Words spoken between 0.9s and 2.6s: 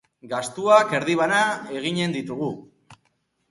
erdi bana eginen ditugu.